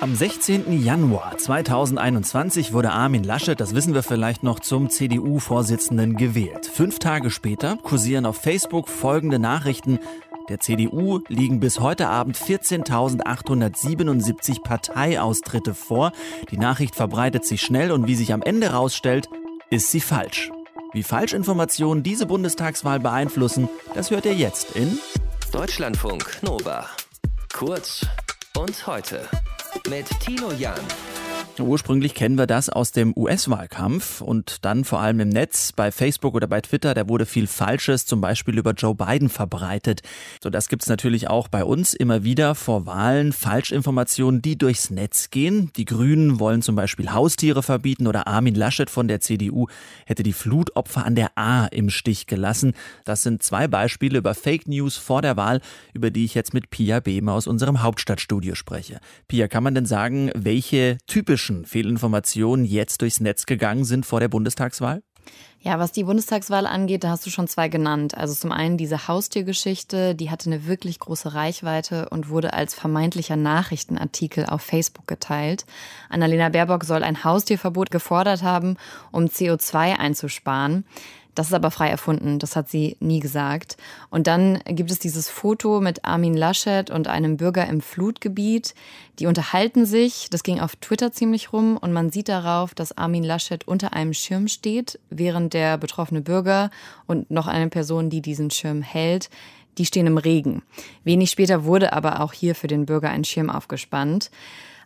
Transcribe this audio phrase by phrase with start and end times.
[0.00, 0.82] Am 16.
[0.82, 6.66] Januar 2021 wurde Armin Laschet, das wissen wir vielleicht noch, zum CDU-Vorsitzenden gewählt.
[6.66, 10.00] Fünf Tage später kursieren auf Facebook folgende Nachrichten.
[10.48, 16.10] Der CDU liegen bis heute Abend 14.877 Parteiaustritte vor.
[16.50, 19.28] Die Nachricht verbreitet sich schnell und wie sich am Ende herausstellt,
[19.70, 20.50] ist sie falsch.
[20.92, 24.98] Wie Falschinformationen diese Bundestagswahl beeinflussen, das hört ihr jetzt in
[25.52, 26.86] Deutschlandfunk Nova.
[27.52, 28.04] Kurz
[28.56, 29.28] und heute
[29.88, 30.80] mit Tino Jan.
[31.58, 36.34] Ursprünglich kennen wir das aus dem US-Wahlkampf und dann vor allem im Netz, bei Facebook
[36.34, 40.00] oder bei Twitter, da wurde viel Falsches, zum Beispiel über Joe Biden verbreitet.
[40.42, 45.28] So, das gibt's natürlich auch bei uns immer wieder vor Wahlen, Falschinformationen, die durchs Netz
[45.28, 45.70] gehen.
[45.76, 49.66] Die Grünen wollen zum Beispiel Haustiere verbieten oder Armin Laschet von der CDU
[50.06, 52.72] hätte die Flutopfer an der A im Stich gelassen.
[53.04, 55.60] Das sind zwei Beispiele über Fake News vor der Wahl,
[55.92, 59.00] über die ich jetzt mit Pia Behme aus unserem Hauptstadtstudio spreche.
[59.28, 64.20] Pia, kann man denn sagen, welche typisch falschen Fehlinformationen jetzt durchs Netz gegangen sind vor
[64.20, 65.02] der Bundestagswahl?
[65.60, 68.16] Ja, was die Bundestagswahl angeht, da hast du schon zwei genannt.
[68.16, 73.36] Also zum einen diese Haustiergeschichte, die hatte eine wirklich große Reichweite und wurde als vermeintlicher
[73.36, 75.64] Nachrichtenartikel auf Facebook geteilt.
[76.08, 78.76] Annalena Baerbock soll ein Haustierverbot gefordert haben,
[79.12, 80.84] um CO2 einzusparen.
[81.34, 83.76] Das ist aber frei erfunden, das hat sie nie gesagt.
[84.10, 88.74] Und dann gibt es dieses Foto mit Armin Laschet und einem Bürger im Flutgebiet.
[89.18, 93.24] Die unterhalten sich, das ging auf Twitter ziemlich rum und man sieht darauf, dass Armin
[93.24, 96.70] Laschet unter einem Schirm steht, während der betroffene Bürger
[97.06, 99.30] und noch eine Person, die diesen Schirm hält,
[99.78, 100.62] die stehen im Regen.
[101.02, 104.30] Wenig später wurde aber auch hier für den Bürger ein Schirm aufgespannt.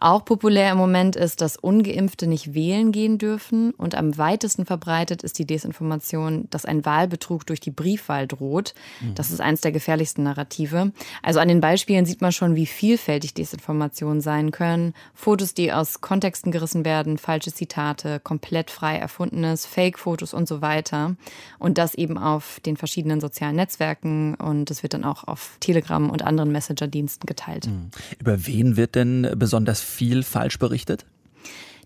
[0.00, 5.22] Auch populär im Moment ist, dass ungeimpfte nicht wählen gehen dürfen und am weitesten verbreitet
[5.22, 8.74] ist die Desinformation, dass ein Wahlbetrug durch die Briefwahl droht.
[9.00, 9.14] Mhm.
[9.14, 10.92] Das ist eines der gefährlichsten Narrative.
[11.22, 14.94] Also an den Beispielen sieht man schon, wie vielfältig Desinformationen sein können.
[15.14, 21.16] Fotos, die aus Kontexten gerissen werden, falsche Zitate, komplett frei erfundenes, Fake-Fotos und so weiter.
[21.58, 26.10] Und das eben auf den verschiedenen sozialen Netzwerken und es wird dann auch auf Telegram
[26.10, 27.66] und anderen Messenger-Diensten geteilt.
[27.66, 27.90] Mhm.
[28.18, 31.04] Über wen wird denn besonders viel falsch berichtet?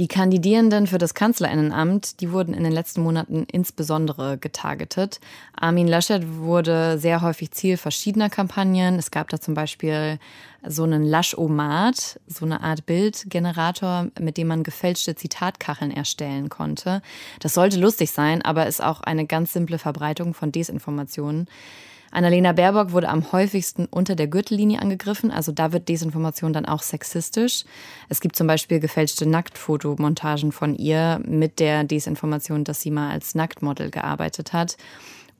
[0.00, 5.20] Die Kandidierenden für das Kanzlerinnenamt, die wurden in den letzten Monaten insbesondere getargetet.
[5.54, 8.98] Armin Laschet wurde sehr häufig Ziel verschiedener Kampagnen.
[8.98, 10.18] Es gab da zum Beispiel
[10.66, 17.00] so einen Laschomat, so eine Art Bildgenerator, mit dem man gefälschte Zitatkacheln erstellen konnte.
[17.38, 21.46] Das sollte lustig sein, aber ist auch eine ganz simple Verbreitung von Desinformationen.
[22.14, 25.30] Annalena Baerbock wurde am häufigsten unter der Gürtellinie angegriffen.
[25.30, 27.64] Also da wird Desinformation dann auch sexistisch.
[28.08, 33.34] Es gibt zum Beispiel gefälschte Nacktfotomontagen von ihr mit der Desinformation, dass sie mal als
[33.34, 34.76] Nacktmodel gearbeitet hat.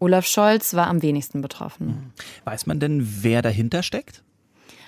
[0.00, 2.12] Olaf Scholz war am wenigsten betroffen.
[2.44, 4.22] Weiß man denn, wer dahinter steckt?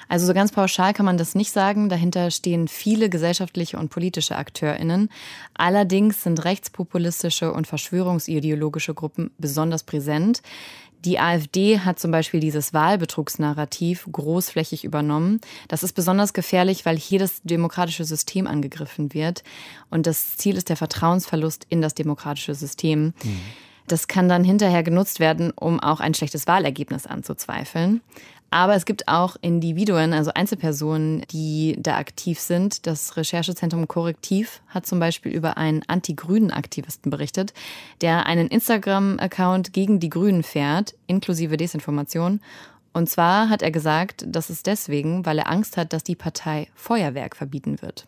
[0.09, 1.89] Also so ganz pauschal kann man das nicht sagen.
[1.89, 5.09] Dahinter stehen viele gesellschaftliche und politische AkteurInnen.
[5.55, 10.43] Allerdings sind rechtspopulistische und verschwörungsideologische Gruppen besonders präsent.
[11.05, 15.41] Die AfD hat zum Beispiel dieses Wahlbetrugsnarrativ großflächig übernommen.
[15.69, 19.45] Das ist besonders gefährlich, weil hier das demokratische System angegriffen wird.
[19.91, 23.15] Und das Ziel ist der Vertrauensverlust in das demokratische System.
[23.23, 23.41] Mhm.
[23.87, 28.01] Das kann dann hinterher genutzt werden, um auch ein schlechtes Wahlergebnis anzuzweifeln.
[28.57, 32.87] Aber es gibt auch Individuen, also Einzelpersonen, die da aktiv sind.
[32.87, 37.53] Das Recherchezentrum Korrektiv hat zum Beispiel über einen Anti-Grünen-Aktivisten berichtet,
[38.01, 42.41] der einen Instagram-Account gegen die Grünen fährt, inklusive Desinformation.
[42.95, 46.69] Und zwar hat er gesagt, das ist deswegen, weil er Angst hat, dass die Partei
[46.75, 48.07] Feuerwerk verbieten wird.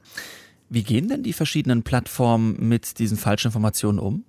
[0.71, 4.25] Wie gehen denn die verschiedenen Plattformen mit diesen falschen Informationen um?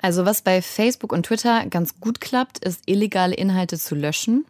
[0.00, 4.44] Also was bei Facebook und Twitter ganz gut klappt, ist illegale Inhalte zu löschen.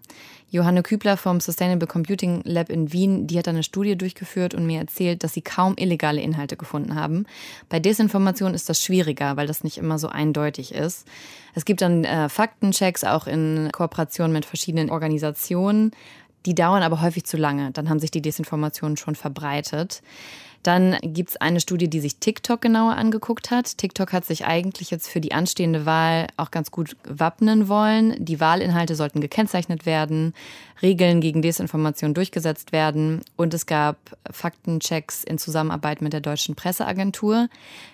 [0.50, 4.81] Johanne Kübler vom Sustainable Computing Lab in Wien, die hat eine Studie durchgeführt und mir
[4.81, 7.26] erzählt, dass sie kaum illegale Inhalte gefunden haben.
[7.69, 11.06] Bei Desinformation ist das schwieriger, weil das nicht immer so eindeutig ist.
[11.54, 15.91] Es gibt dann äh, Faktenchecks auch in Kooperation mit verschiedenen Organisationen.
[16.47, 17.70] Die dauern aber häufig zu lange.
[17.72, 20.03] Dann haben sich die Desinformationen schon verbreitet.
[20.63, 23.78] Dann gibt es eine Studie, die sich TikTok genauer angeguckt hat.
[23.78, 28.15] TikTok hat sich eigentlich jetzt für die anstehende Wahl auch ganz gut wappnen wollen.
[28.19, 30.34] Die Wahlinhalte sollten gekennzeichnet werden,
[30.83, 33.97] Regeln gegen Desinformation durchgesetzt werden und es gab
[34.31, 37.49] Faktenchecks in Zusammenarbeit mit der deutschen Presseagentur.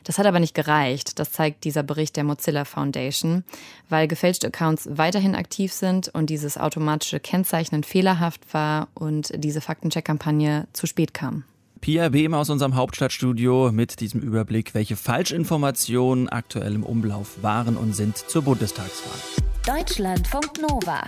[0.05, 1.19] Das hat aber nicht gereicht.
[1.19, 3.45] Das zeigt dieser Bericht der Mozilla Foundation,
[3.89, 10.67] weil gefälschte Accounts weiterhin aktiv sind und dieses automatische Kennzeichnen fehlerhaft war und diese Faktencheck-Kampagne
[10.73, 11.45] zu spät kam.
[11.85, 17.95] Pia Behm aus unserem Hauptstadtstudio mit diesem Überblick, welche Falschinformationen aktuell im Umlauf waren und
[17.95, 19.21] sind zur Bundestagswahl.
[19.67, 21.03] Deutschlandfunk Nova.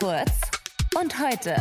[0.00, 0.40] Kurz
[1.00, 1.54] und heute.